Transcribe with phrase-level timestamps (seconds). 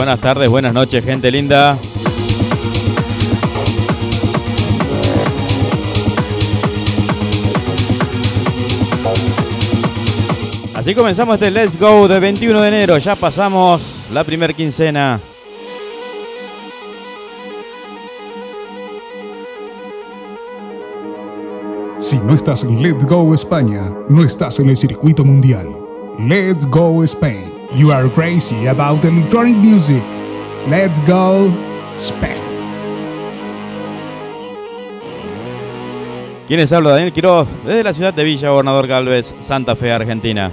[0.00, 1.76] Buenas tardes, buenas noches, gente linda.
[10.74, 12.96] Así comenzamos este Let's Go de 21 de enero.
[12.96, 15.20] Ya pasamos la primer quincena.
[21.98, 25.68] Si no estás en Let's Go España, no estás en el circuito mundial.
[26.18, 27.49] Let's Go Spain.
[27.72, 30.02] You are crazy about electronic music.
[30.66, 31.52] Let's go
[31.94, 32.42] Spain.
[36.48, 36.90] ¿Quiénes habla?
[36.90, 40.50] Daniel Quiroz, desde la ciudad de Villa Gobernador Galvez, Santa Fe, Argentina.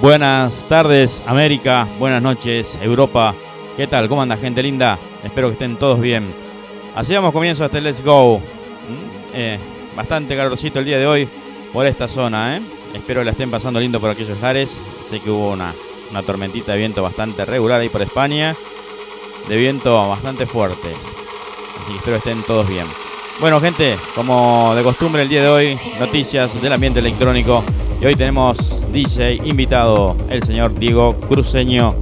[0.00, 3.34] Buenas tardes América, buenas noches Europa.
[3.76, 4.08] ¿Qué tal?
[4.08, 4.98] ¿Cómo anda gente linda?
[5.22, 6.32] Espero que estén todos bien.
[6.96, 8.38] Así damos comienzo a este Let's Go.
[8.38, 8.42] Mm,
[9.34, 9.58] eh,
[9.94, 11.28] bastante calorcito el día de hoy
[11.70, 12.56] por esta zona.
[12.56, 12.62] ¿eh?
[12.94, 14.70] Espero la estén pasando lindo por aquellos lares.
[15.10, 15.74] Sé que hubo una,
[16.10, 18.56] una tormentita de viento bastante regular ahí por España.
[19.50, 20.88] De viento bastante fuerte.
[21.78, 22.86] Así que espero estén todos bien.
[23.38, 27.62] Bueno gente, como de costumbre el día de hoy, noticias del ambiente electrónico.
[28.00, 28.56] Y hoy tenemos
[28.92, 31.94] DJ invitado, el señor Diego Cruceño.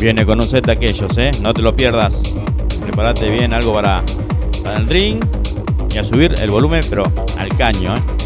[0.00, 1.32] Viene con un set de aquellos, ¿eh?
[1.42, 2.18] No te lo pierdas.
[2.80, 4.02] Prepárate bien algo para,
[4.62, 5.22] para el ring
[5.94, 7.04] y a subir el volumen, pero
[7.38, 8.21] al caño, ¿eh?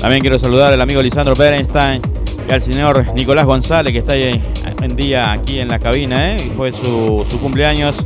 [0.00, 2.00] También quiero saludar al amigo Lisandro Berenstein
[2.48, 4.40] y al señor Nicolás González que está ahí
[4.80, 6.50] en día aquí en la cabina, ¿eh?
[6.56, 7.96] fue su, cumpleaños.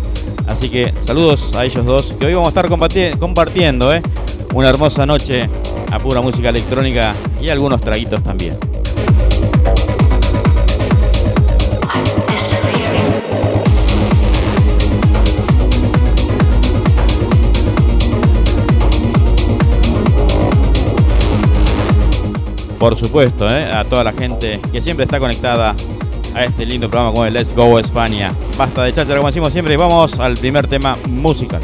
[0.47, 4.03] Así que saludos a ellos dos, que hoy vamos a estar compartiendo ¿eh?
[4.55, 5.49] una hermosa noche
[5.91, 8.57] a pura música electrónica y algunos traguitos también.
[22.83, 23.71] Por supuesto, ¿eh?
[23.73, 25.73] a toda la gente que siempre está conectada
[26.35, 28.33] a este lindo programa como el Let's Go España.
[28.59, 31.61] Basta de cháchara como decimos siempre y vamos al primer tema musical.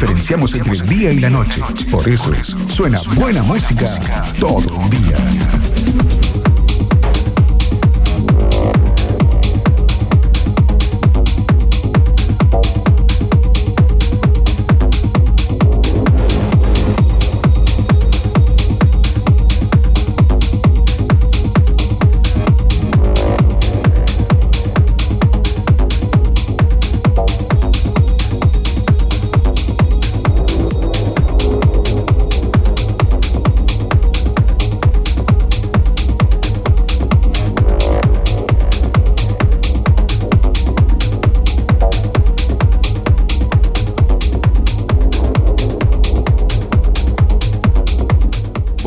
[0.00, 1.60] Diferenciamos entre el día y la noche.
[1.90, 2.32] Por eso
[2.68, 3.86] suena buena música
[4.38, 5.49] todo un día.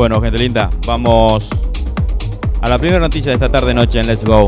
[0.03, 1.47] Bueno, gente linda, vamos
[2.59, 4.47] a la primera noticia de esta tarde noche en Let's Go.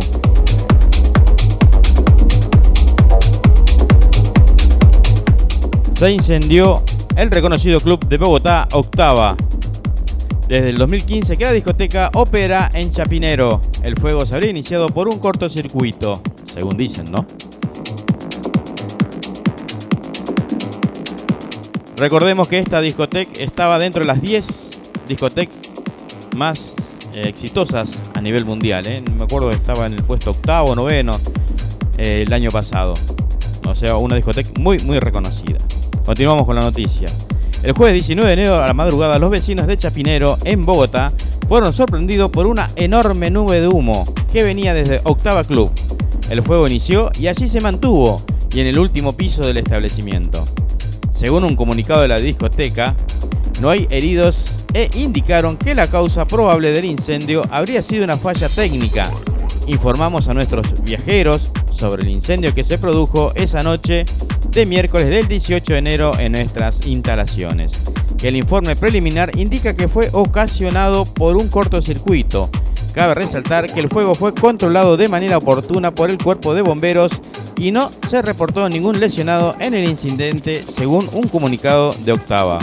[5.98, 6.84] Se incendió
[7.16, 9.38] el reconocido club de Bogotá, Octava.
[10.50, 13.62] Desde el 2015 que la discoteca opera en Chapinero.
[13.82, 16.22] El fuego se habría iniciado por un cortocircuito,
[16.54, 17.26] según dicen, ¿no?
[21.96, 24.65] Recordemos que esta discoteca estaba dentro de las 10
[25.08, 25.58] discotecas
[26.36, 26.74] más
[27.14, 28.86] eh, exitosas a nivel mundial.
[28.88, 29.02] ¿eh?
[29.18, 31.12] Me acuerdo que estaba en el puesto octavo, noveno
[31.98, 32.94] eh, el año pasado.
[33.68, 35.58] O sea, una discoteca muy, muy reconocida.
[36.06, 37.08] Continuamos con la noticia.
[37.64, 41.12] El jueves 19 de enero a la madrugada, los vecinos de Chapinero, en Bogotá,
[41.48, 45.72] fueron sorprendidos por una enorme nube de humo que venía desde Octava Club.
[46.30, 48.22] El fuego inició y allí se mantuvo,
[48.52, 50.46] y en el último piso del establecimiento.
[51.12, 52.96] Según un comunicado de la discoteca,
[53.62, 58.50] no hay heridos e indicaron que la causa probable del incendio habría sido una falla
[58.50, 59.10] técnica.
[59.68, 64.06] Informamos a nuestros viajeros sobre el incendio que se produjo esa noche
[64.52, 67.84] de miércoles del 18 de enero en nuestras instalaciones.
[68.24, 72.50] El informe preliminar indica que fue ocasionado por un cortocircuito.
[72.94, 77.12] Cabe resaltar que el fuego fue controlado de manera oportuna por el cuerpo de bomberos
[77.58, 82.60] y no se reportó ningún lesionado en el incidente según un comunicado de Octava.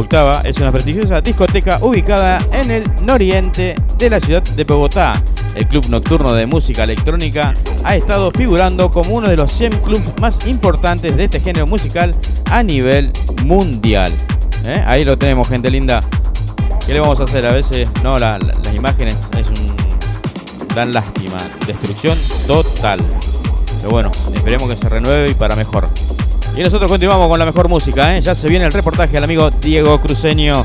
[0.00, 5.12] Octava es una prestigiosa discoteca ubicada en el noriente de la ciudad de Bogotá.
[5.54, 7.52] El club nocturno de música electrónica
[7.84, 12.14] ha estado figurando como uno de los 100 clubes más importantes de este género musical
[12.50, 13.12] a nivel
[13.44, 14.10] mundial.
[14.64, 14.82] ¿Eh?
[14.86, 16.00] Ahí lo tenemos, gente linda.
[16.86, 17.44] ¿Qué le vamos a hacer?
[17.44, 18.40] A veces, no, las
[18.74, 19.76] imágenes es un,
[20.74, 21.36] dan lástima.
[21.66, 22.16] Destrucción
[22.46, 23.00] total.
[23.80, 25.88] Pero bueno, esperemos que se renueve y para mejor.
[26.56, 28.20] Y nosotros continuamos con la mejor música, ¿eh?
[28.20, 30.64] Ya se viene el reportaje al amigo Diego Cruceño.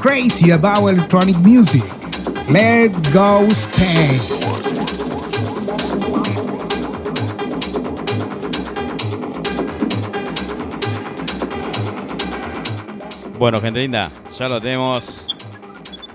[0.00, 1.82] Crazy about electronic music.
[2.48, 4.20] Let's go Spain.
[13.38, 15.02] Bueno, gente linda, ya lo tenemos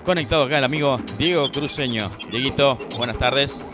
[0.03, 2.09] conectado acá el amigo Diego Cruceño.
[2.31, 3.64] Dieguito, buenas tardes.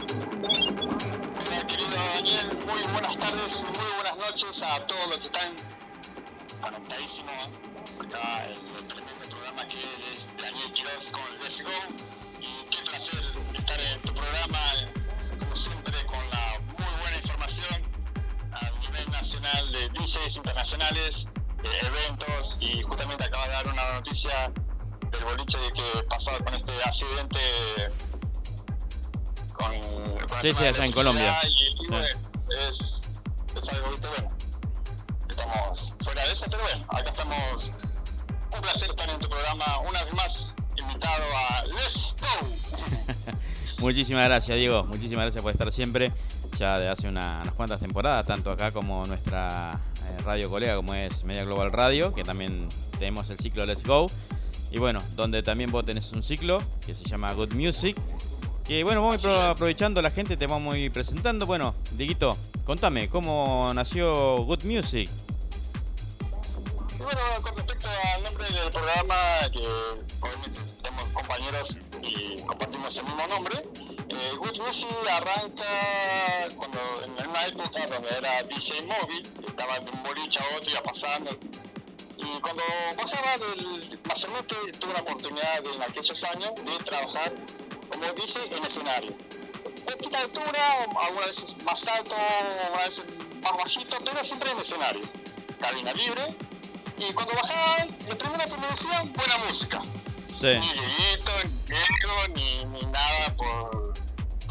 [44.22, 44.84] Muchísimas gracias, Diego.
[44.84, 46.12] Muchísimas gracias por estar siempre.
[46.60, 50.94] Ya de hace una- unas cuantas temporadas, tanto acá como nuestra eh, radio colega, como
[50.94, 52.68] es Media Global Radio, que también
[53.00, 54.06] tenemos el ciclo Let's Go.
[54.72, 57.98] Y bueno, donde también vos tenés un ciclo que se llama Good Music.
[58.64, 61.46] Que bueno, vamos aprovechando la gente, te vamos a ir presentando.
[61.48, 65.10] Bueno, Dieguito, contame, ¿cómo nació Good Music?
[67.00, 69.16] Bueno, con respecto al nombre del programa,
[69.52, 69.60] que
[70.22, 73.64] obviamente tenemos compañeros y compartimos el mismo nombre,
[74.17, 80.04] eh, Good Music arranca cuando en una época donde era DJ móvil, estaba de un
[80.04, 81.32] boliche a otro, iba pasando.
[82.17, 82.63] Y cuando
[82.97, 87.32] bajaba del Macerete, tuve la oportunidad de, en aquellos años de trabajar
[87.89, 89.13] como DJ en escenario.
[89.86, 92.15] Poquita altura, algunas veces más alto,
[92.63, 93.06] algunas veces
[93.41, 95.02] más bajito, pero siempre en escenario.
[95.60, 96.36] Cabina libre,
[96.97, 99.82] y cuando bajaba, lo primero que me decían, buena música.
[100.39, 103.81] Sí, Ni Dieguito, ni Diego, ni, ni nada por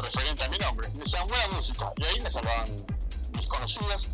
[0.01, 0.87] referente a mi nombre.
[0.89, 1.91] Me decían buena música.
[1.97, 2.67] Y ahí me salvaban
[3.33, 4.07] mis conocidos.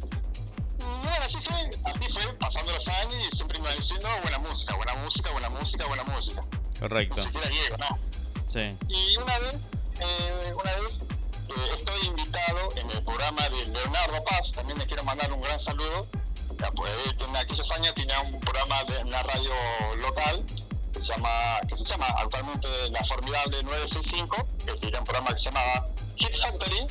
[0.79, 4.39] Y bueno, así fue, así fue, pasando los años y siempre me iban diciendo buena
[4.39, 6.43] música, buena música, buena música, buena música.
[6.79, 7.15] correcto.
[7.15, 7.99] Ni siquiera Diego, no.
[8.47, 9.55] Sí, Y una vez,
[9.99, 11.01] eh, una vez
[11.49, 15.59] eh, estoy invitado en el programa de Leonardo Paz, también le quiero mandar un gran
[15.59, 16.07] saludo.
[16.59, 19.53] Ya, pues, en aquellos años tenía un programa de, en la radio
[20.01, 20.43] local
[20.93, 25.37] que se llama, que se llama actualmente La Formidable 965, que tenía un programa que
[25.37, 26.87] se llamaba Hit Factory.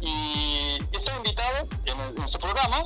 [0.00, 2.84] Y estoy invitado en, en su programa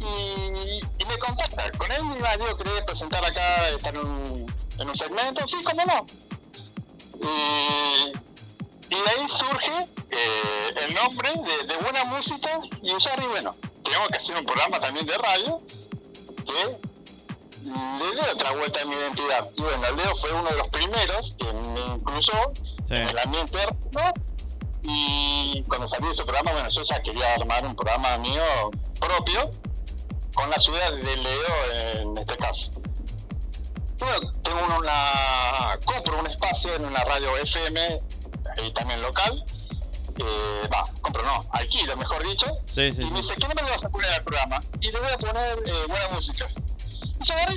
[0.00, 1.70] y, y me contacta.
[1.78, 5.46] Con él me iba yo quería presentar acá, estar en un, en un segmento.
[5.46, 6.06] Sí, cómo no.
[7.22, 8.12] Y,
[8.90, 14.08] y ahí surge eh, el nombre de, de Buena Música y usar, y bueno, tengo
[14.08, 15.60] que hacer un programa también de radio
[16.44, 16.76] que
[17.64, 19.48] le dio otra vuelta a mi identidad.
[19.56, 22.52] Y bueno, Leo fue uno de los primeros que me incluyó
[22.88, 22.94] Sí.
[22.94, 23.58] en el ambiente
[23.92, 24.12] ¿no?
[24.82, 28.42] Y cuando salí de ese programa, bueno, yo ya quería armar un programa mío
[29.00, 29.50] propio
[30.34, 32.70] con la ciudad de Leo en este caso.
[33.98, 38.00] Bueno, tengo una, compro un espacio en una radio FM
[38.66, 39.42] y también local.
[40.18, 42.46] Eh, Va, compro no, alquilo, mejor dicho.
[42.66, 43.02] sí, sí.
[43.02, 44.60] Y me dice, ¿qué no me vas a poner al programa?
[44.80, 46.46] Y le voy a poner eh, buena música.
[47.20, 47.54] Y yo agarré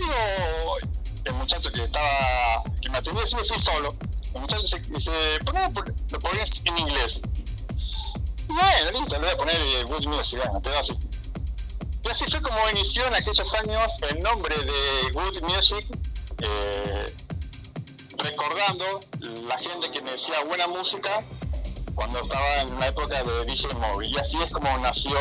[1.25, 3.93] el muchacho que estaba, que me atendía, sí, fui solo.
[4.37, 5.11] El muchacho dice, dice
[5.43, 7.19] ¿por qué no pon- lo pones en inglés?
[8.49, 10.93] Y bueno, listo, le voy a poner eh, Good Music, bueno, pero así.
[12.03, 15.85] Y así fue como inició en aquellos años el nombre de Good Music,
[16.41, 17.13] eh,
[18.17, 19.01] recordando
[19.47, 21.19] la gente que me decía buena música
[21.95, 24.11] cuando estaba en la época de DJ Móvil.
[24.11, 25.17] Y así es como nació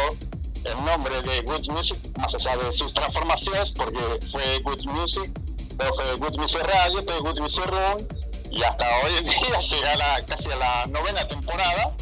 [0.64, 5.30] el nombre de Good Music, más allá de sus transformaciones, porque fue Good Music,
[5.78, 8.06] luego fue Good Music Radio, fue Good Music Room,
[8.50, 11.94] y hasta hoy en día llega a la- casi a la novena temporada,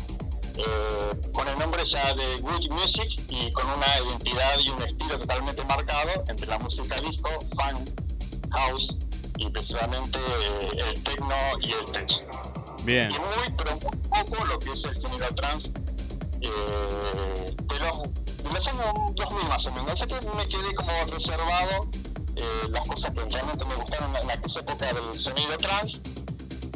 [0.56, 5.18] eh, con el nombre ya de Good Music y con una identidad y un estilo
[5.18, 7.90] totalmente marcado entre la música disco, funk,
[8.52, 8.96] house
[9.38, 12.10] y principalmente eh, el techno y el tech
[12.84, 15.72] Bien, y muy, pero muy poco lo que es el género trans
[16.40, 18.02] eh, de, los,
[18.42, 19.90] de los años 2000 más o menos.
[19.92, 21.88] Así que me quedé como reservado
[22.36, 26.00] eh, las cosas que realmente me gustaron en aquella época del sonido trans.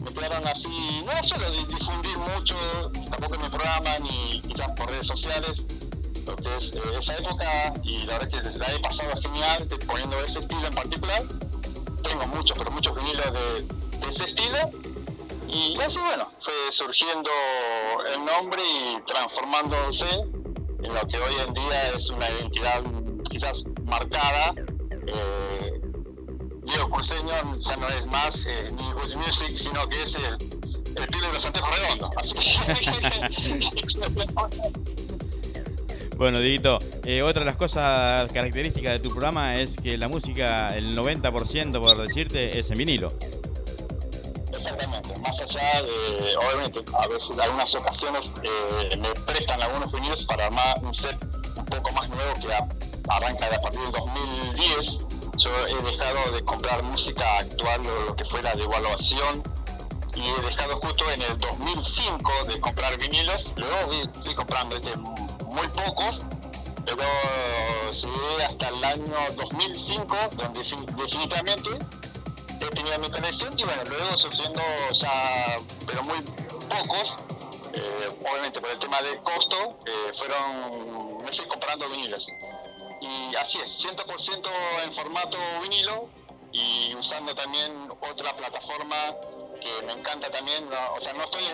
[0.03, 2.57] Me quedaron así, no de difundir mucho,
[3.11, 5.65] tampoco en mi programa, ni quizás por redes sociales,
[6.27, 10.19] lo que es eh, esa época, y la verdad que la he pasado genial poniendo
[10.25, 11.23] ese estilo en particular.
[12.03, 14.71] Tengo muchos, pero muchos vinilos de, de ese estilo.
[15.49, 17.31] Y así, bueno, fue surgiendo
[18.13, 22.83] el nombre y transformándose en lo que hoy en día es una identidad
[23.31, 24.55] quizás marcada,
[25.07, 25.48] eh,
[26.69, 31.07] Diego Cruceño ya no es más eh, ni Good Music, sino que es el, el
[31.07, 32.11] pibe de los antejos redondos.
[32.17, 33.77] Así que...
[36.17, 40.77] bueno, Dieguito, eh, otra de las cosas características de tu programa es que la música,
[40.77, 43.09] el 90% por decirte, es en vinilo.
[44.53, 50.27] Exactamente, más allá de, obviamente, a veces en algunas ocasiones eh, me prestan algunos vinilos
[50.27, 51.17] para armar un set
[51.57, 52.49] un poco más nuevo que
[53.09, 55.08] arranca de a partir del 2010
[55.39, 59.43] yo he dejado de comprar música actual o lo que fuera de evaluación
[60.15, 63.77] y he dejado justo en el 2005 de comprar vinilos, luego
[64.23, 66.23] fui, comprando este, muy pocos,
[66.85, 67.05] pero
[67.93, 71.71] llegué hasta el año 2005 donde definitivamente
[72.61, 74.61] he tenido mi conexión y bueno, luego surgiendo
[74.93, 76.19] ya, pero muy
[76.69, 77.17] pocos,
[77.75, 82.29] eh, obviamente por el tema del costo, eh, fueron, me fui comprando vinilos.
[83.09, 84.49] Y así es, 100%
[84.85, 86.09] en formato vinilo
[86.53, 89.15] y usando también otra plataforma
[89.61, 91.45] que me encanta también, o sea, no estoy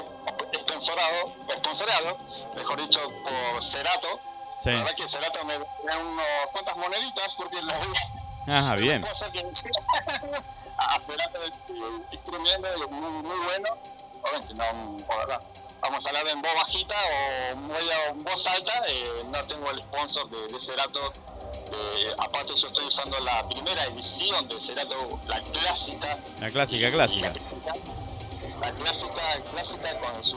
[0.60, 2.18] sponsorado, sponsorado,
[2.54, 4.20] mejor dicho, por Cerato.
[4.64, 7.74] La verdad que Cerato me da unas cuantas moneditas porque la
[8.58, 9.04] Ajá, bien.
[10.78, 13.78] a Cerato es tremendo, es muy, muy bueno.
[14.22, 14.64] Obviamente, no,
[15.80, 16.94] vamos a hablar en voz bajita
[17.52, 21.12] o muy en voz alta, eh, no tengo el sponsor de, de Cerato
[21.72, 26.18] eh, aparte yo estoy usando la primera edición de Cerato, la clásica.
[26.40, 27.32] La clásica, clásica.
[28.60, 30.36] La, clásica, clásica con su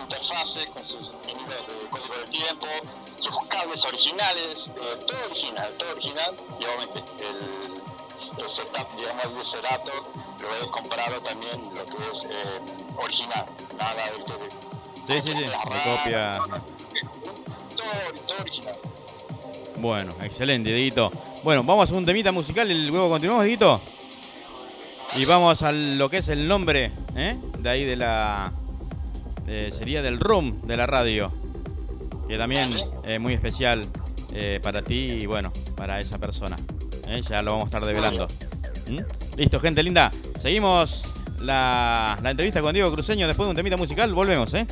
[0.00, 2.66] interfase, con sus niveles de código de tiempo,
[3.20, 9.44] sus cables originales, eh, todo original, todo original, y obviamente el, el setup, digamos, de
[9.44, 9.92] Cerato
[10.40, 12.60] lo he comprado también lo que es eh,
[12.96, 13.46] original,
[13.78, 14.50] nada de, de,
[15.06, 16.38] Sí, sí, sí, de copia.
[17.76, 18.78] Todo, todo original.
[19.80, 21.10] Bueno, excelente, Dito.
[21.42, 23.80] Bueno, vamos a un temita musical y luego continuamos, Dito.
[25.16, 27.36] Y vamos a lo que es el nombre, ¿eh?
[27.58, 28.52] De ahí de la...
[29.70, 31.32] sería del room de la radio.
[32.28, 33.86] Que también es muy especial
[34.34, 36.56] eh, para ti y bueno, para esa persona.
[37.08, 37.22] ¿eh?
[37.22, 38.28] Ya lo vamos a estar develando.
[38.88, 39.38] ¿Mm?
[39.38, 40.10] Listo, gente linda.
[40.38, 41.02] Seguimos
[41.40, 44.12] la, la entrevista con Diego Cruceño después de un temita musical.
[44.12, 44.66] Volvemos, ¿eh?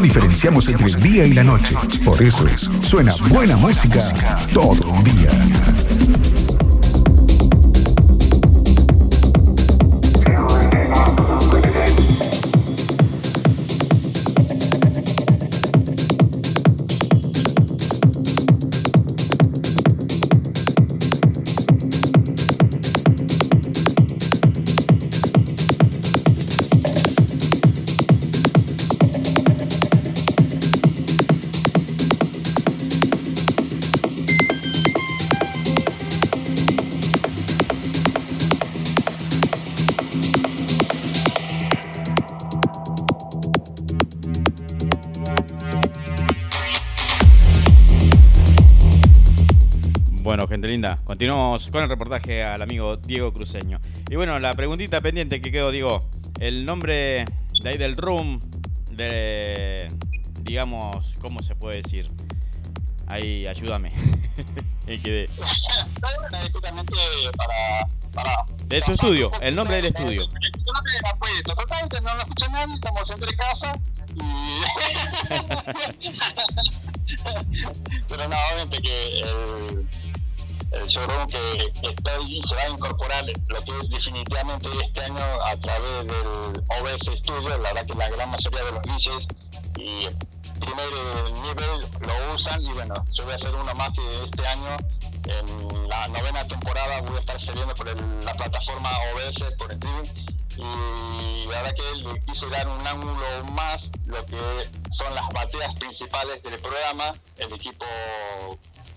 [0.00, 1.74] Diferenciamos entre el día y la noche.
[2.04, 4.00] Por eso es, suena buena música
[4.52, 5.93] todo un día.
[51.14, 53.78] Continuamos con el reportaje al amigo Diego Cruceño.
[54.10, 57.24] Y bueno, la preguntita pendiente que quedó, digo, el nombre
[57.62, 58.40] de ahí del room,
[58.90, 59.86] de,
[60.40, 62.10] digamos, ¿cómo se puede decir?
[63.06, 63.92] Ahí, ayúdame.
[64.86, 65.28] quedé.
[68.66, 70.26] de tu estudio, el nombre del estudio.
[71.44, 73.72] Totalmente no lo escucha nadie, estamos entre casa.
[78.08, 79.20] Pero no, obviamente que
[80.76, 85.24] el showroom que está y se va a incorporar lo que es definitivamente este año
[85.44, 89.28] a través del OBS Studio, la verdad que la gran mayoría de los DJs
[89.78, 90.08] y
[90.60, 90.88] primer
[91.42, 92.62] nivel lo usan.
[92.62, 94.76] Y bueno, yo voy a hacer uno más que este año.
[95.26, 97.86] En la novena temporada voy a estar saliendo por
[98.24, 100.10] la plataforma OBS por streaming.
[100.56, 105.74] Y la verdad que le quise dar un ángulo más lo que son las bateas
[105.74, 107.84] principales del programa, el equipo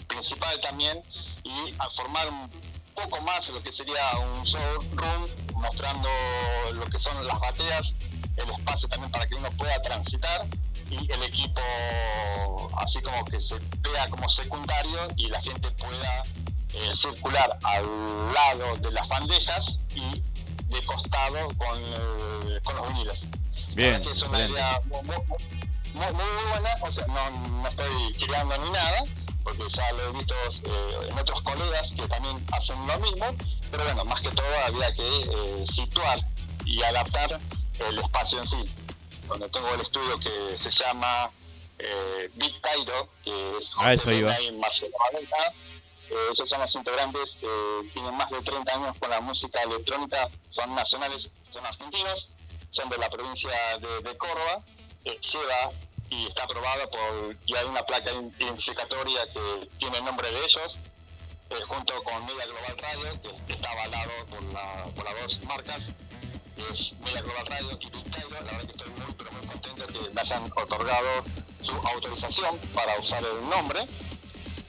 [0.08, 1.01] principal también
[1.43, 2.49] y a formar un
[2.95, 6.10] poco más lo que sería un showroom mostrando
[6.74, 7.93] lo que son las bateas,
[8.36, 10.45] el espacio también para que uno pueda transitar
[10.89, 11.62] y el equipo
[12.78, 16.24] así como que se vea como secundario y la gente pueda
[16.74, 20.22] eh, circular al lado de las bandejas y
[20.68, 23.28] de costado con, eh, con los viniles.
[23.74, 24.01] Bien.
[24.01, 29.03] Que es una idea muy, muy, buena, o sea, no, no estoy creando ni nada,
[29.48, 33.28] porque ya lo he visto eh, en otros colegas que también hacen lo mismo,
[33.72, 36.20] pero bueno, más que todo había que eh, situar
[36.66, 37.39] y adaptar
[37.88, 38.64] el espacio en sí.
[39.30, 41.32] Donde tengo el estudio que se llama
[41.80, 44.38] eh, Big Cairo, que es ah, eso iba.
[44.41, 45.54] y Marcelo Valenta.
[46.10, 50.28] Eh, esos son los integrantes que tienen más de 30 años con la música electrónica,
[50.50, 52.32] son nacionales, son argentinos,
[52.70, 54.64] son de la provincia de, Córdoba,
[55.06, 55.70] eh, lleva
[56.10, 60.78] y está aprobado por, y hay una placa identificatoria que tiene el nombre de ellos,
[61.49, 65.91] eh, junto con Media Global Radio, que está avalado por, la, las dos marcas,
[66.72, 68.08] es Media Global Radio y Big.
[68.32, 71.24] La verdad que estoy muy, pero muy contento que me hayan otorgado
[71.62, 73.86] su autorización para usar el nombre.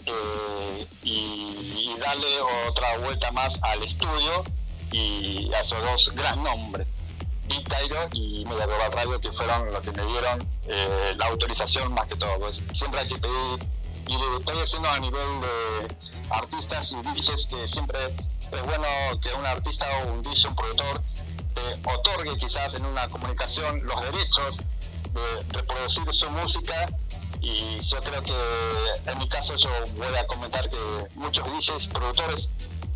[0.06, 4.44] Eh, y, darle otra vuelta más al estudio
[4.92, 6.86] y a esos dos gran nombres.
[7.48, 11.92] Big Cairo y Media Global Radio, que fueron los que me dieron eh, la autorización
[11.92, 12.38] más que todo.
[12.38, 13.58] Pues siempre hay que pedir,
[14.06, 15.96] y lo estoy haciendo a nivel de
[16.30, 18.86] artistas y DJs, que siempre es bueno
[19.20, 21.02] que un artista o un DJ, un productor,
[21.84, 26.86] otorgue quizás en una comunicación los derechos de reproducir su música
[27.40, 30.78] y yo creo que en mi caso yo voy a comentar que
[31.14, 32.48] muchos DJs, productores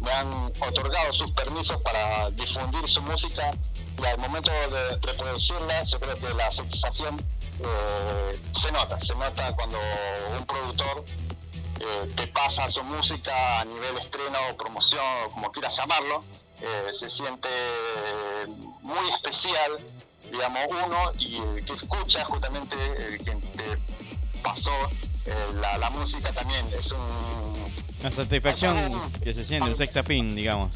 [0.02, 3.52] me han otorgado sus permisos para difundir su música
[4.00, 7.20] y al momento de reproducirla, yo creo que la satisfacción
[7.60, 9.78] eh, se nota, se nota cuando
[10.36, 11.04] un productor
[11.80, 16.24] eh, te pasa su música a nivel estreno o promoción o como quieras llamarlo,
[16.60, 17.48] eh, se siente
[18.80, 19.72] muy especial,
[20.30, 22.76] digamos, uno y el que escucha justamente,
[23.06, 23.78] el que te
[24.42, 24.72] pasó
[25.54, 26.66] la, música también.
[26.76, 27.51] Es un...
[28.02, 30.72] Una satisfacción que se siente, un sex appeal, digamos.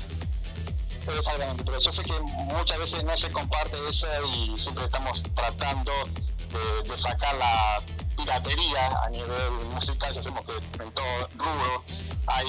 [1.08, 5.92] Exactamente, pero yo sé que muchas veces no se comparte eso y siempre estamos tratando
[6.88, 7.82] de, sacar la
[8.16, 10.14] piratería a nivel musical.
[10.14, 11.84] Ya sabemos que en todo rubro
[12.28, 12.46] hay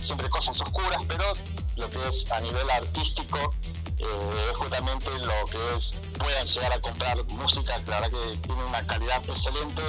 [0.00, 1.32] siempre cosas oscuras, pero
[1.74, 3.52] lo que es a nivel artístico
[3.98, 8.86] eh, es justamente lo que es puedan llegar a comprar música, claro que tiene una
[8.86, 9.82] calidad excelente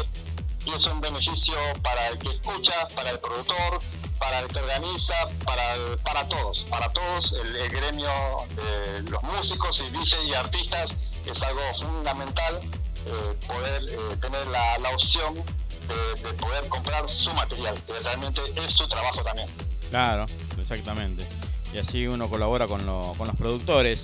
[0.70, 3.80] y es un beneficio para el que escucha, para el productor,
[4.20, 5.15] para el que organiza,
[5.45, 5.63] para,
[6.03, 8.09] para todos, para todos el, gremio
[8.55, 10.95] de los músicos y DJ y artistas
[11.26, 12.59] es algo fundamental
[13.05, 18.88] eh, poder eh, tener la, opción de, poder comprar su material, que realmente es su
[18.88, 19.47] trabajo también.
[19.89, 20.26] Claro,
[20.59, 21.26] exactamente.
[21.74, 24.03] Y así uno colabora con, con los productores,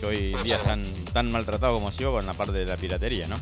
[0.00, 3.26] que hoy en día están tan maltratados como yo con la parte de la piratería,
[3.26, 3.36] ¿no?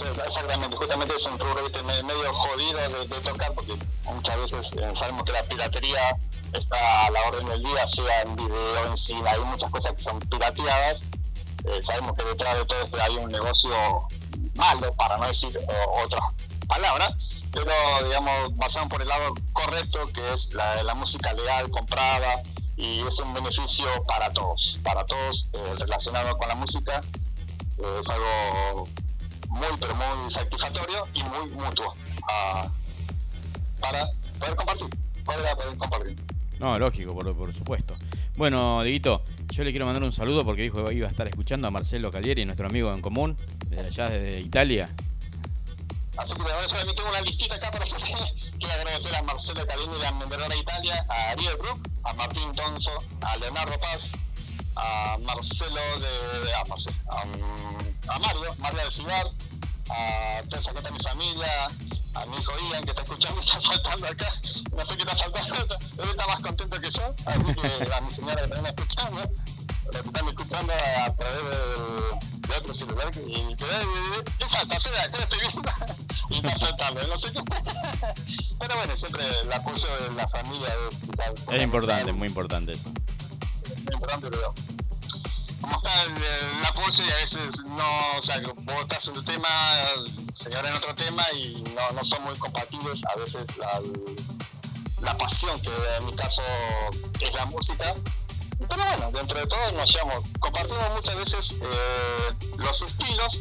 [0.00, 1.68] Exactamente, justamente es un rubro
[2.04, 6.16] medio jodido de, tocar porque muchas veces eh, sabemos que la piratería
[6.52, 10.02] está a la orden del día, sea en video, en cine, hay muchas cosas que
[10.02, 11.02] son pirateadas.
[11.64, 13.74] Eh, sabemos que detrás de todo esto hay un negocio
[14.54, 15.58] malo, para no decir
[16.04, 16.20] otra
[16.68, 17.10] palabra,
[17.52, 17.72] pero
[18.04, 22.42] digamos, basado por el lado correcto, que es la, la música legal, comprada,
[22.78, 27.00] y es un beneficio para todos, para todos eh, relacionado con la música.
[28.00, 28.88] es algo
[29.58, 32.68] muy, pero muy satisfactorio y muy mutuo uh,
[33.80, 34.88] para poder compartir.
[35.24, 36.16] Poder compartir.
[36.58, 37.94] No, lógico, por, por supuesto.
[38.36, 41.66] Bueno, Diguito, yo le quiero mandar un saludo porque dijo que iba a estar escuchando
[41.68, 43.36] a Marcelo Calieri, nuestro amigo en común,
[43.66, 44.88] desde allá desde Italia.
[46.16, 47.98] Así que ahora solamente tengo una listita acá para hacer.
[48.58, 52.92] Quiero agradecer a Marcelo Calieri de la Italia, a Ariel Brook, a Martín Tonso,
[53.22, 54.10] a Leonardo Paz,
[54.76, 56.54] a Marcelo de.
[56.54, 56.96] a, Marcelo,
[58.08, 59.26] a, Mario, Mario de Ciudad,
[59.90, 61.66] a toda esa gente mi familia,
[62.14, 64.32] a mi hijo Ian que está escuchando, está saltando acá,
[64.76, 68.10] no sé qué está saltando, él está más contento que yo, así que a mi
[68.10, 69.30] señora que también está escuchando,
[69.90, 73.64] que están escuchando a través de, de otro celular y que
[74.44, 75.70] y salta, o acá estoy viendo
[76.30, 77.40] y está saltando, no sé qué
[78.60, 81.48] Pero bueno, siempre el apoyo de la familia es quizás...
[81.52, 82.72] Es importante, muy importante.
[83.84, 84.52] Muy importante, pero
[85.60, 89.48] como está el, apoyo y a veces no, o sea, vos estás en tu tema,
[90.34, 93.00] señor en otro tema y no, no son muy compatibles.
[93.14, 93.80] A veces la,
[95.00, 96.42] la pasión que en mi caso
[97.20, 97.94] es la música.
[98.58, 103.40] Pero bueno, dentro de todo nos llevamos, compartimos muchas veces eh, los estilos,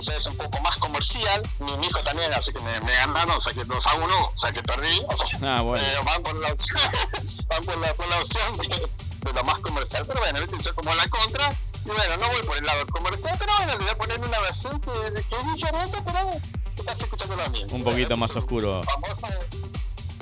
[0.00, 3.40] esa es un poco más comercial, mi, hijo también, así que me, me ganaron, o
[3.40, 5.84] sea que dos a uno, o sea que perdí, o sea, ah, bueno.
[5.84, 6.80] eh, van por la opción,
[7.48, 8.56] van por la, por la opción.
[8.56, 8.88] de
[9.32, 10.56] lo más comercial, pero bueno, ¿viste?
[10.60, 11.50] yo como la contra,
[11.84, 14.40] y bueno, no voy por el lado comercial, pero bueno, le voy a poner una
[14.40, 16.30] versión que, que es diferente, pero
[16.76, 17.76] estás escuchando lo mismo.
[17.76, 18.82] Un poquito más oscuro.
[18.84, 19.28] Famoso,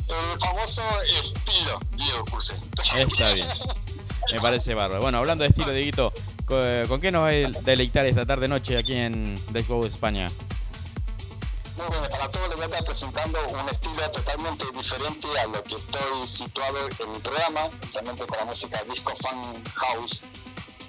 [0.09, 0.83] el famoso
[1.21, 2.55] estilo Diego Curse.
[2.83, 3.47] Está bien.
[4.33, 5.03] Me parece bárbaro.
[5.03, 6.13] Bueno, hablando de estilo, Dieguito,
[6.47, 9.35] ¿con qué nos va a deleitar esta tarde noche aquí en
[9.69, 10.29] Go España?
[11.77, 15.63] Muy bien, para todos les voy a estar presentando un estilo totalmente diferente a lo
[15.65, 17.61] que estoy situado en mi programa,
[17.93, 20.23] realmente con la música disco, fan, house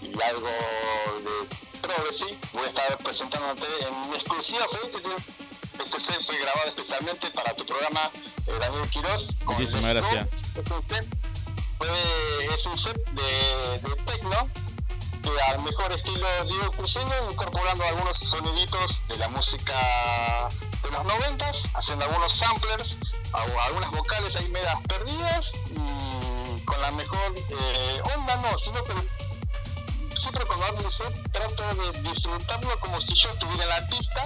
[0.02, 2.38] y algo de progressive.
[2.54, 4.66] Voy a estar presentándote en exclusiva,
[5.80, 8.10] este set fue grabado especialmente para tu programa
[8.48, 9.30] eh, Daniel Quiroz.
[9.46, 10.28] Muchísimas gracias.
[10.56, 11.06] Es un set,
[12.54, 14.50] es un set de, de techno
[15.48, 20.50] al mejor estilo Diego Cruceño, incorporando algunos soniditos de la música
[20.82, 22.98] de los noventas, haciendo algunos samplers,
[23.34, 28.94] algunas vocales ahí medias perdidas y con la mejor eh, onda no, sino que
[30.16, 34.22] siempre cuando hablo de set trato de disfrutarlo como si yo estuviera en la pista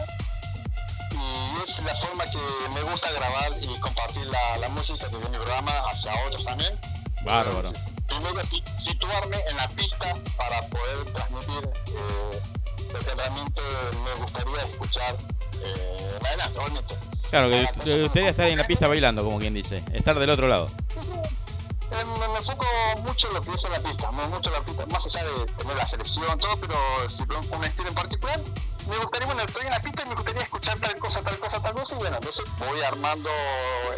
[1.11, 2.39] y es la forma que
[2.73, 6.79] me gusta grabar y compartir la, la música de mi programa hacia otros también.
[7.23, 7.71] Bárbaro
[8.07, 12.39] primero situarme en la pista para poder transmitir eh,
[12.93, 13.61] lo que realmente
[14.03, 15.15] me gustaría escuchar
[15.63, 16.95] eh, adelante, obviamente.
[17.29, 20.47] Claro, que te gustaría estar en la pista bailando, como quien dice, estar del otro
[20.47, 20.69] lado.
[21.91, 22.65] Eh, me, me, enfoco
[23.03, 25.45] mucho en lo que es en la pista, me mucho la pista, más allá de
[25.45, 28.39] tener la selección, todo, pero si pongo un estilo en particular,
[28.89, 31.61] me gustaría, bueno, estoy en la pista y me gustaría escuchar tal cosa, tal cosa,
[31.61, 33.29] tal cosa, y bueno, entonces voy armando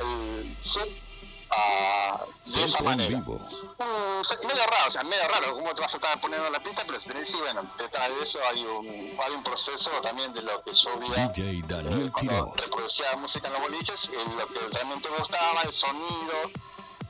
[0.01, 1.09] el set
[1.52, 3.10] a, de esa manera.
[3.10, 3.39] Vivo.
[3.80, 6.84] Mm, medio raro, o sea, medio raro cómo te vas a estar poniendo la pista,
[6.86, 10.62] pero tenés, sí, bueno, detrás de eso hay un, hay un proceso también de lo
[10.64, 14.60] que yo vi DJ Daniel eh, cuando reproducía música en los boliches, eh, lo que
[14.74, 16.36] realmente me gustaba, el sonido,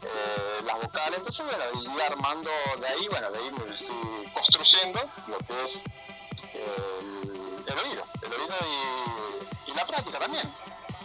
[0.02, 5.00] eh, las vocales, entonces bueno, y armando de ahí, bueno, de ahí me estoy construyendo
[5.28, 5.84] lo que es
[6.54, 8.56] el, el oído, el oído
[9.68, 10.50] y, y la práctica también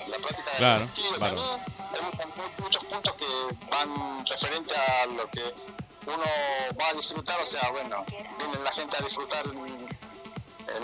[0.09, 1.37] la práctica claro, del estilo claro.
[1.37, 1.74] también.
[2.01, 3.27] Hay muchos puntos que
[3.71, 5.55] van referente a lo que
[6.07, 6.25] uno
[6.81, 8.05] va a disfrutar, o sea, bueno,
[8.39, 9.57] viene la gente a disfrutar en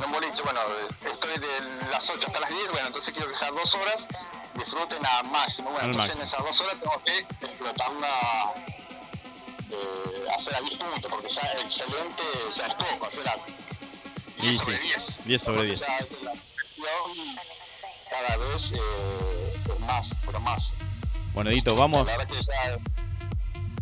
[0.05, 0.61] un boliche, bueno,
[1.11, 1.49] estoy de
[1.91, 4.07] las 8 hasta las 10, bueno, entonces quiero que esas dos horas
[4.55, 5.71] disfruten a máximo.
[5.71, 6.21] Bueno, Al entonces máximo.
[6.21, 8.55] en esas dos horas tengo que explotarla,
[9.71, 13.35] eh, hacer a 10 puntos, porque ya excelente, o sea, es poco, hacer a
[14.41, 14.83] 10 Sí, sobre sí.
[14.85, 15.25] 10.
[15.25, 15.83] 10 sobre 10.
[15.83, 16.33] O sea, la
[18.11, 20.75] cada vez eh, más, pero más.
[21.41, 22.79] Bueno, Edito, vamos, ya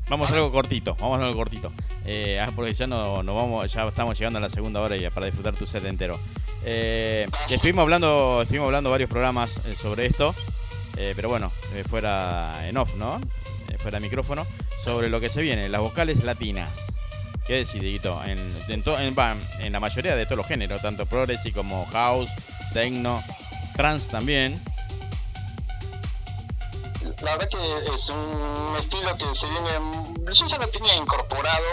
[0.09, 1.73] vamos a algo cortito, vamos a algo cortito.
[2.05, 5.11] Eh, ah, porque ya no, no vamos, ya estamos llegando a la segunda hora y
[5.11, 6.21] para disfrutar tu set entero.
[6.65, 10.37] Eh, estuvimos hablando, estuvimos hablando varios programas eh, sobre esto,
[10.97, 13.21] eh, pero bueno, eh, fuera en off, ¿no?
[13.79, 14.47] Fuera de micrófono,
[14.81, 16.71] sobre lo que se viene, las vocales latinas.
[17.45, 17.83] ¿Qué decís?
[18.25, 19.17] En, en, to- en-
[19.59, 22.31] en la mayoría de todos los géneros, tanto progressive como house,
[22.73, 23.21] techno,
[23.75, 24.61] trance también.
[27.23, 29.71] La verdad que es un estilo que se viene,
[30.33, 31.67] yo ya lo tenía incorporado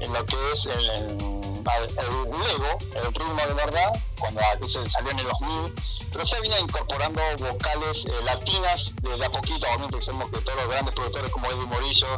[0.00, 5.10] en lo que es el, el, el Lego, el ritmo de verdad, cuando se salió
[5.10, 5.74] en el 2000,
[6.12, 10.60] pero se venía incorporando vocales eh, latinas de, de a poquito, obviamente sabemos que todos
[10.60, 12.16] los grandes productores como Eddie Morillo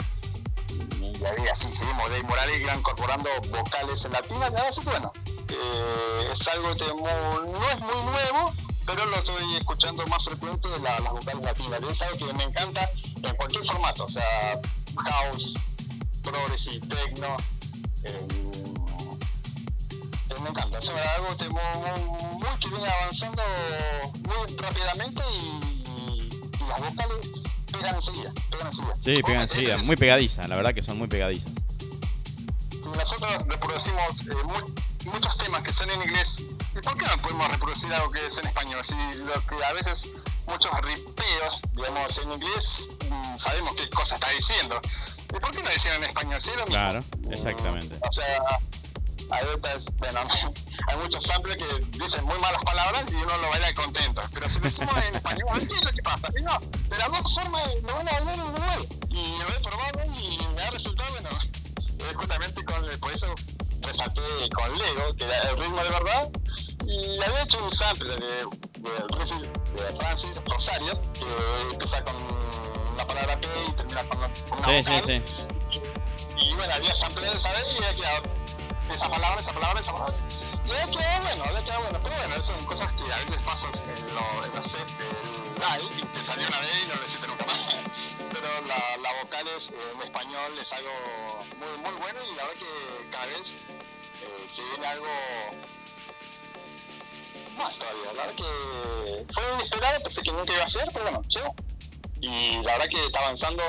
[1.42, 5.12] y así seguimos, Eddie Morales incorporando vocales latinas, así que bueno,
[5.48, 8.52] eh, es algo que no es muy nuevo,
[8.86, 11.82] pero lo estoy escuchando más frecuente la- las vocales latinas.
[11.90, 12.88] Es algo que me encanta
[13.22, 14.60] en cualquier formato, o sea,
[15.04, 15.54] house,
[16.22, 17.36] progressive, techno.
[18.04, 18.26] eh,
[20.30, 21.60] eh, me encanta, es algo que, muy,
[22.38, 23.42] muy- que viene avanzando
[24.24, 25.38] muy rápidamente y,
[25.96, 27.28] y las vocales
[27.72, 28.32] pegan enseguida.
[28.50, 28.94] Pegan enseguida.
[29.02, 31.50] Sí, pegan enseguida, en- muy pegadiza, la verdad que son muy pegadizas.
[32.82, 36.42] si nosotros reproducimos eh, mu- muchos temas que son en inglés,
[36.76, 38.84] ¿y por qué no podemos reproducir algo que es en español?
[38.84, 38.94] Si
[39.24, 40.10] lo que a veces
[40.46, 44.80] muchos ripeos, digamos, en inglés, mm, sabemos qué cosa está diciendo.
[45.30, 46.36] ¿Y por qué no decían en español?
[46.36, 46.66] Es lo mismo.
[46.66, 47.96] Claro, exactamente.
[48.06, 48.42] O sea,
[49.30, 50.20] hay, otras, bueno,
[50.88, 54.22] hay muchos samples que dicen muy malas palabras y uno lo baila contento.
[54.32, 56.28] Pero si lo decimos en español, ¿qué es lo que pasa?
[56.38, 58.88] Y no, de las dos formas lo van a bailar igual.
[59.10, 61.30] Y lo he probado y me ha resultado, bueno,
[62.14, 63.34] justamente con, por eso
[63.82, 64.20] resalté
[64.54, 66.30] con Lego, que era el ritmo de verdad.
[66.86, 72.14] Y había hecho un sample de, de, de Francis Rosario, que empieza con
[72.96, 74.18] la palabra P y termina con,
[74.48, 75.24] con una Sí, vocal.
[76.36, 77.64] Y bueno, había samples, ¿sabes?
[77.72, 78.22] Y había quedado
[78.92, 80.14] esa palabra, esa palabra, esa palabra.
[80.66, 81.98] Y había quedado bueno, había quedado bueno.
[82.02, 85.90] Pero bueno, son cosas que a veces pasan en, lo, en los sets del live
[85.98, 87.76] y te salió una vez y no lo hiciste nunca más.
[88.32, 90.90] Pero la, la vocales eh, en español es algo
[91.58, 93.54] muy, muy bueno y la verdad que cada vez
[94.22, 95.06] eh, se viene algo
[97.56, 98.12] más todavía.
[98.16, 101.54] La verdad que fue inesperado, pensé que nunca iba a ser, pero bueno, llegó.
[102.20, 103.62] Y la verdad que está avanzando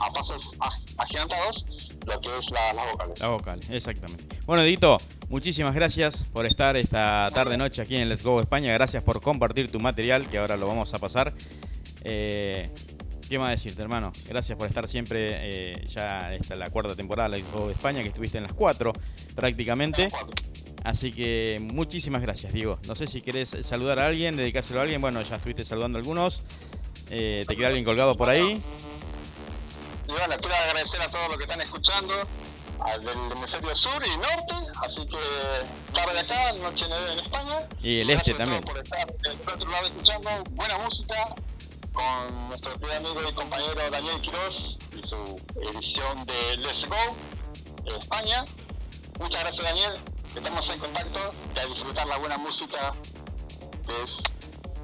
[0.00, 1.64] a pasos ag- agigantados
[2.06, 3.20] lo que es la, las vocales.
[3.20, 4.36] La vocal, exactamente.
[4.46, 4.96] Bueno, Edito,
[5.28, 8.72] muchísimas gracias por estar esta tarde noche aquí en Let's Go España.
[8.72, 11.32] Gracias por compartir tu material, que ahora lo vamos a pasar.
[12.02, 12.70] Eh,
[13.28, 14.10] ¿Qué más decirte, hermano?
[14.26, 15.28] Gracias por estar siempre.
[15.32, 18.92] Eh, ya esta es la cuarta temporada de España, que estuviste en las cuatro
[19.36, 20.08] prácticamente.
[20.84, 22.78] Así que muchísimas gracias, Diego.
[22.86, 25.00] No sé si querés saludar a alguien, dedicárselo a alguien.
[25.00, 26.42] Bueno, ya estuviste saludando a algunos.
[27.10, 28.62] Eh, ¿Te queda alguien colgado por ahí?
[30.08, 32.14] Y bueno, quiero agradecer a todos los que están escuchando,
[32.80, 35.18] al del hemisferio sur y norte, así que
[35.92, 37.68] tarde acá, noche en España.
[37.82, 38.62] Y el este también.
[38.62, 41.34] por estar del otro lado escuchando buena música
[41.92, 45.40] con nuestro querido amigo y compañero Daniel Quiroz y su
[45.72, 48.44] edición de Let's Go España.
[49.18, 49.92] Muchas gracias Daniel,
[50.34, 51.20] estamos en contacto
[51.54, 52.92] y a disfrutar la buena música
[53.86, 54.22] que es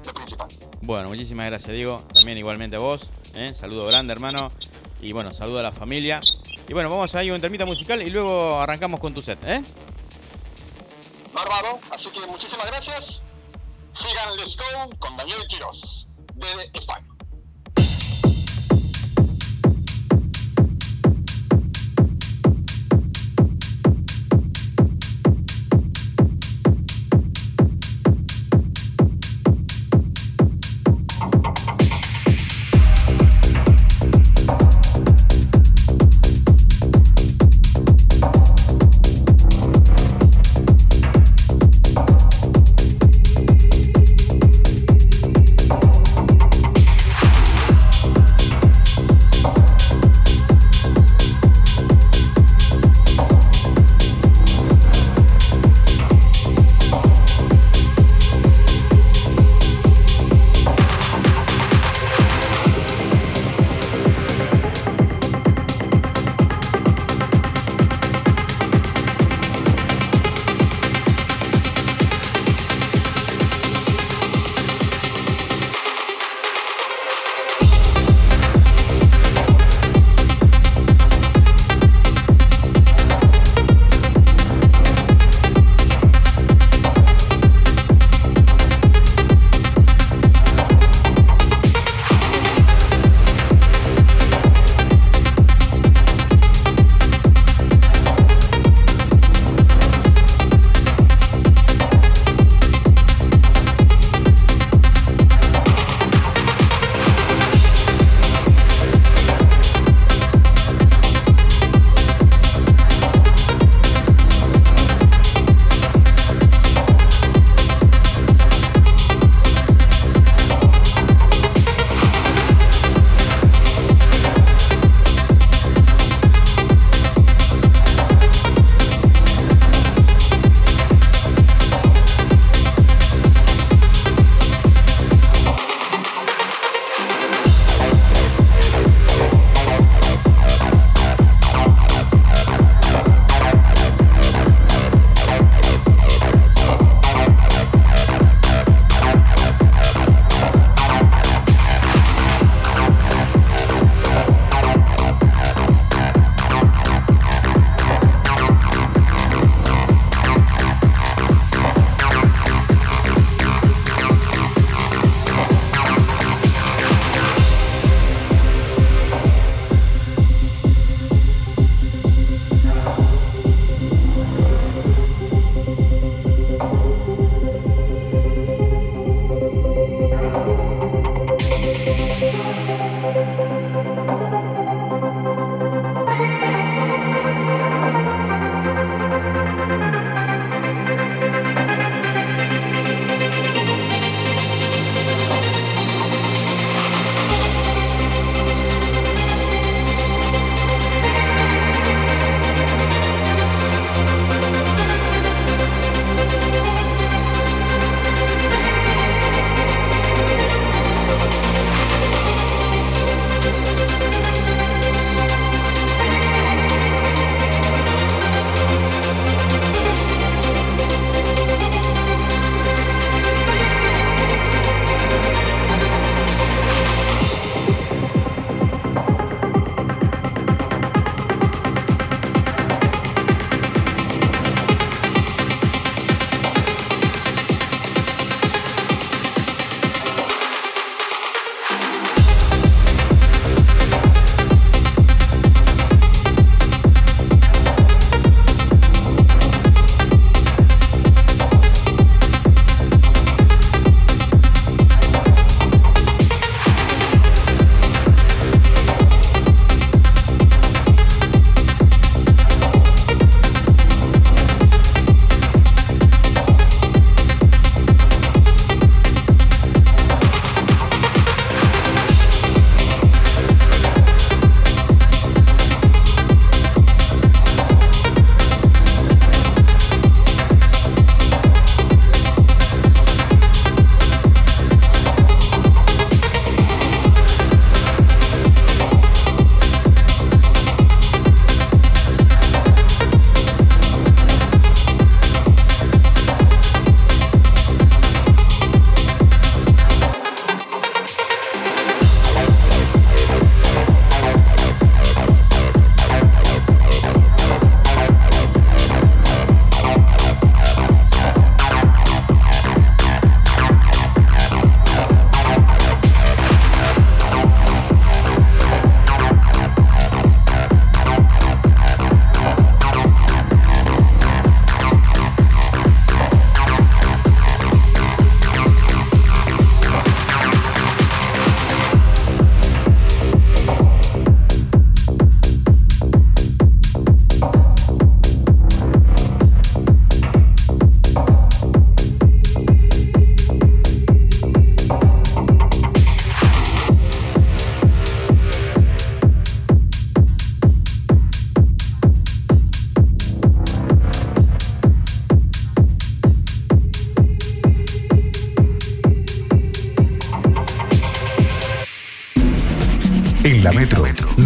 [0.05, 0.47] lo principal.
[0.81, 3.53] Bueno, muchísimas gracias Diego, también igualmente a vos, ¿eh?
[3.53, 4.51] saludo grande hermano
[5.01, 6.21] y bueno, saludo a la familia.
[6.67, 9.63] Y bueno, vamos a ir un termita musical y luego arrancamos con tu set, ¿eh?
[11.33, 13.21] Bárbaro, así que muchísimas gracias.
[13.93, 17.16] Sigan Let's Go con Daniel Quiroz de España.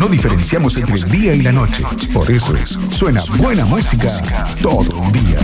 [0.02, 1.84] No diferenciamos entre el día y la noche.
[2.12, 2.56] Por eso
[2.90, 4.10] suena buena música
[4.60, 5.40] todo un día.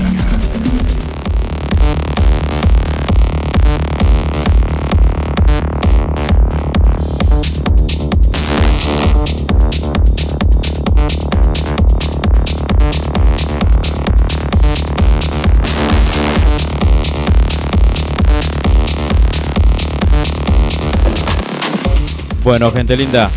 [22.44, 23.30] Bueno, gente linda,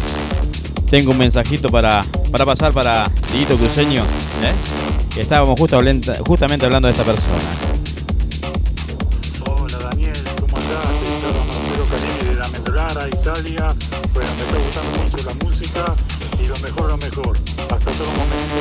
[0.91, 4.53] tengo un mensajito para, para pasar para Dito Cruceño, ¿eh?
[5.15, 5.81] que estábamos justo,
[6.27, 7.39] justamente hablando de esta persona.
[9.47, 10.85] Hola Daniel, ¿cómo andás?
[11.47, 13.75] Marcelo Canini de la Mendolara, Italia.
[14.13, 15.95] Bueno, me está gustando mucho la música
[16.43, 17.39] y lo mejor, lo mejor.
[17.39, 18.57] Hasta todo momento.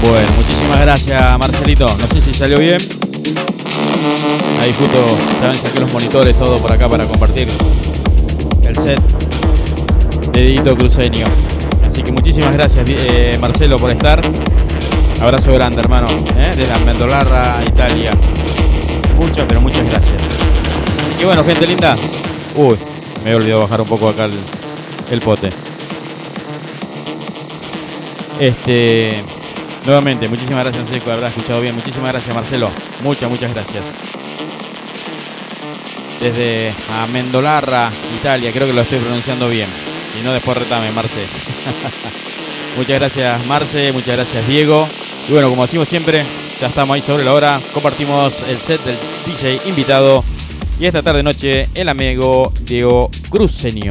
[0.00, 1.86] Bueno, muchísimas gracias Marcelito.
[1.86, 2.80] No sé si salió bien.
[4.62, 7.48] Ahí justo también saqué los monitores, todo por acá para compartir
[8.64, 9.25] el set
[10.36, 11.26] de Dito Cruceño.
[11.86, 14.20] Así que muchísimas gracias eh, Marcelo por estar.
[15.18, 16.52] Abrazo grande hermano, ¿eh?
[16.54, 18.10] desde Almendolarra, Italia.
[19.16, 20.20] Muchas, pero muchas gracias.
[20.20, 21.96] Así que bueno, gente linda.
[22.54, 22.76] Uy,
[23.24, 24.32] me he olvidado bajar un poco acá el,
[25.10, 25.48] el pote.
[28.38, 29.24] Este.
[29.86, 31.74] Nuevamente, muchísimas gracias, no sé si habrá escuchado bien.
[31.74, 32.68] Muchísimas gracias, Marcelo.
[33.02, 33.84] Muchas, muchas gracias.
[36.20, 39.85] Desde Amendolarra, Italia, creo que lo estoy pronunciando bien.
[40.16, 41.26] Si no, después retame, Marce.
[42.76, 43.92] muchas gracias, Marce.
[43.92, 44.88] Muchas gracias, Diego.
[45.28, 46.24] Y bueno, como decimos siempre,
[46.58, 47.60] ya estamos ahí sobre la hora.
[47.74, 48.96] Compartimos el set del
[49.26, 50.24] DJ invitado.
[50.80, 53.90] Y esta tarde noche, el amigo Diego Cruceño.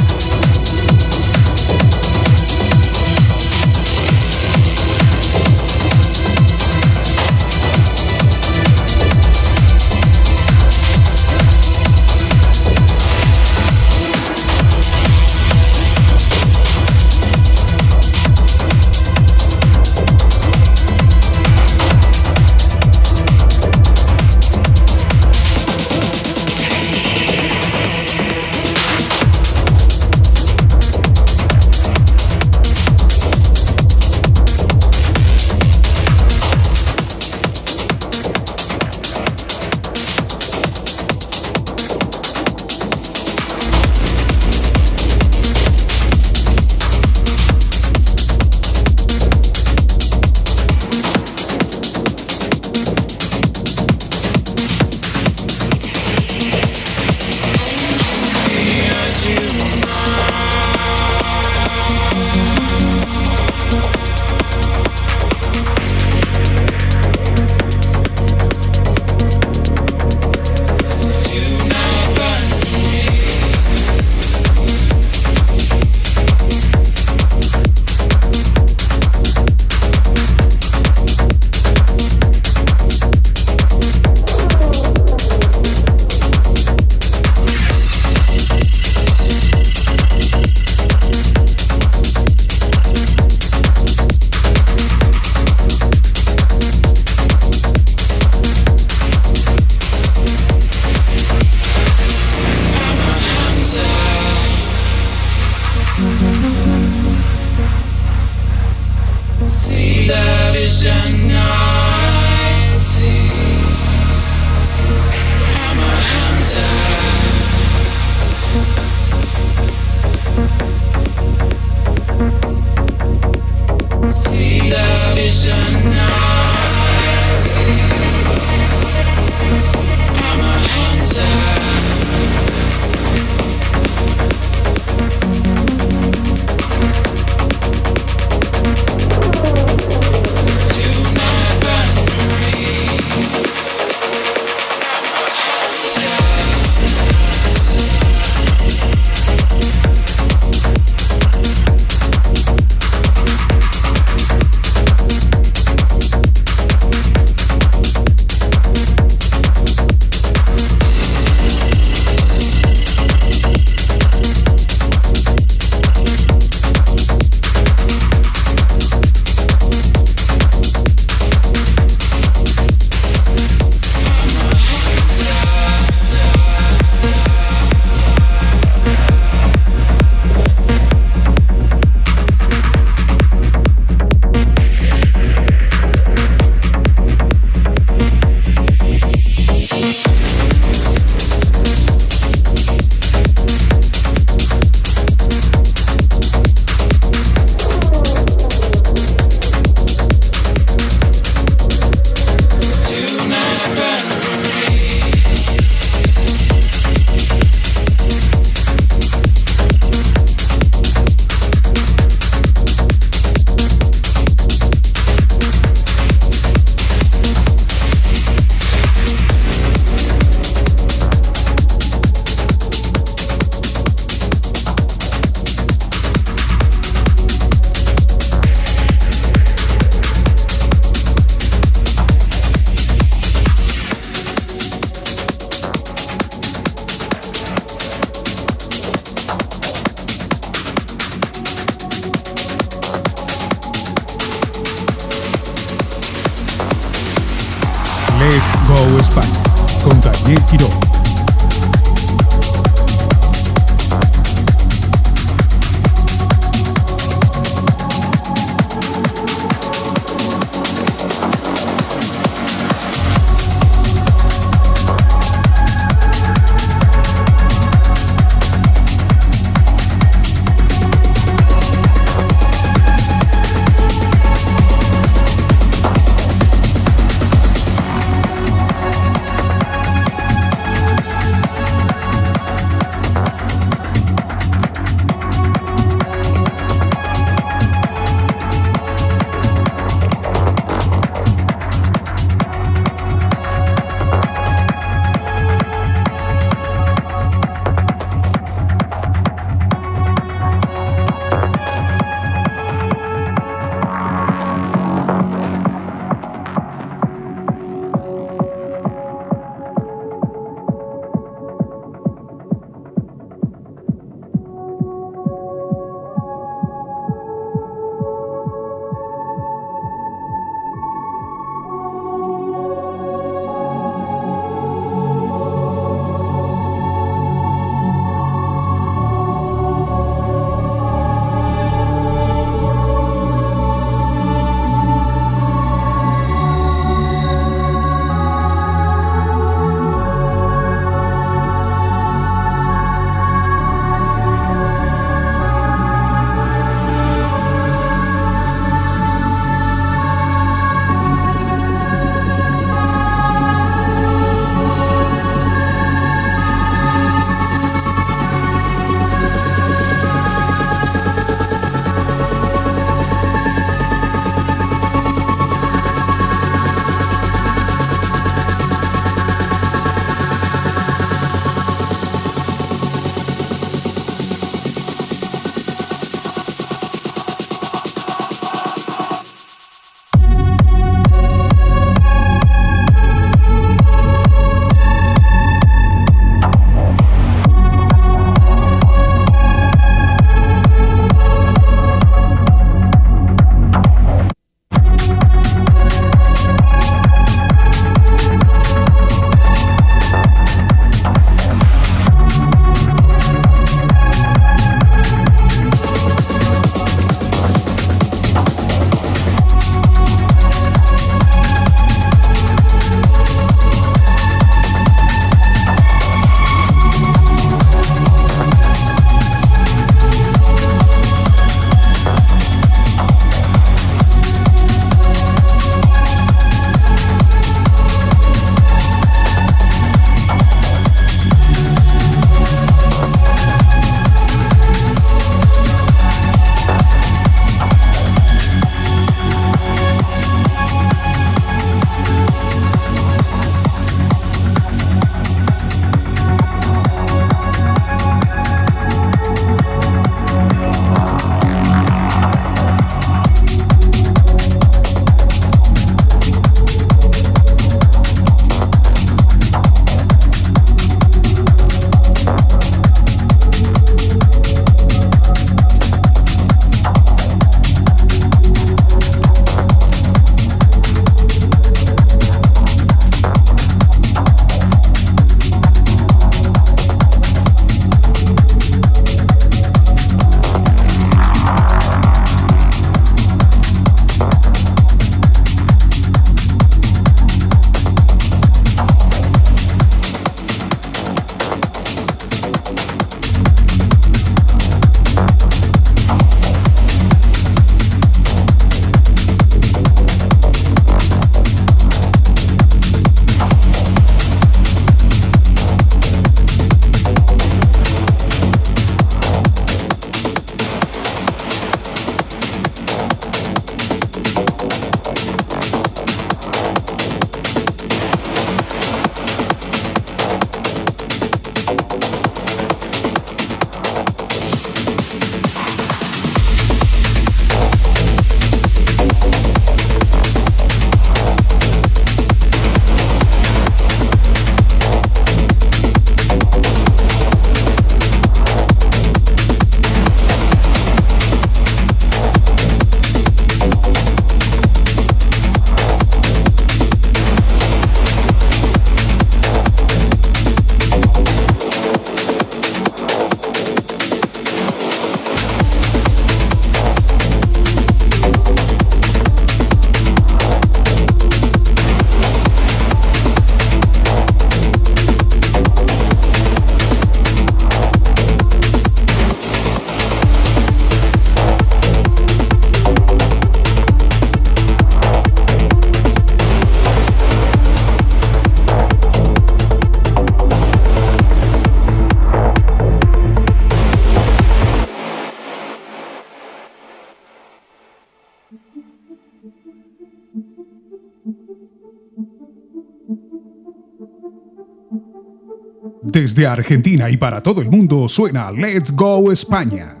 [596.21, 600.00] Desde Argentina y para todo el mundo suena Let's Go España.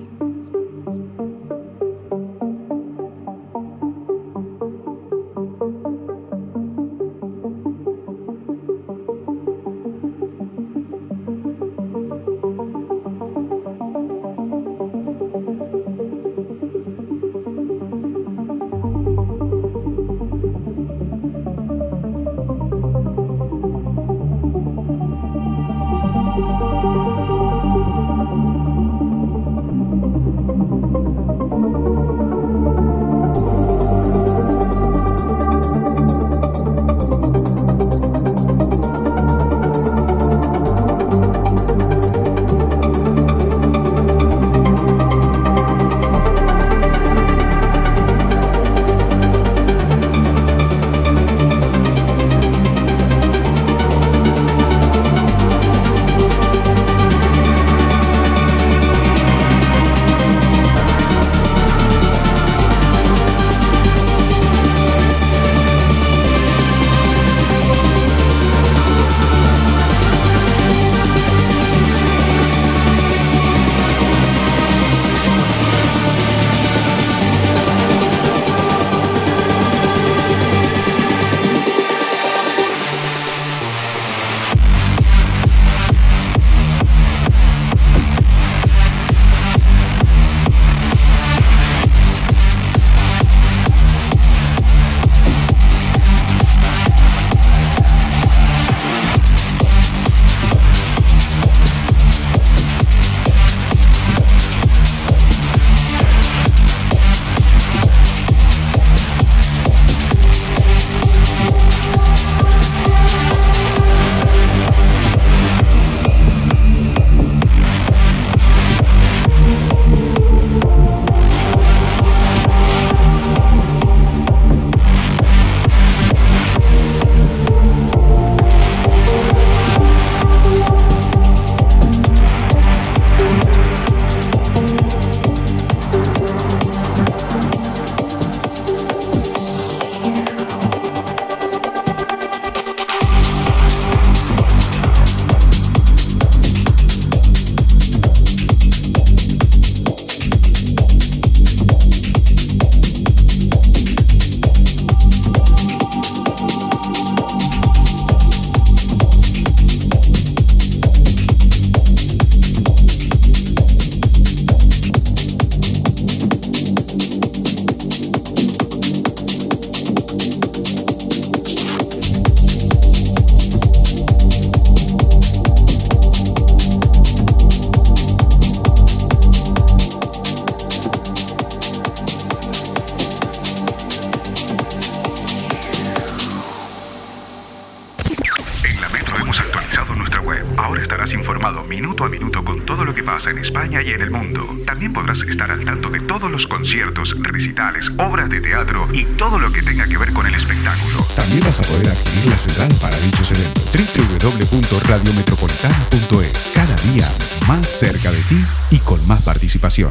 [209.81, 209.89] Día